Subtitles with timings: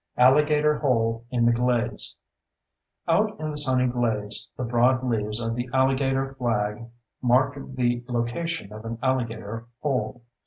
[0.17, 2.17] Alligator Hole in the Glades
[3.07, 6.89] Out in the sunny glades the broad leaves of the alligator flag
[7.21, 10.23] mark the location of an alligator hole.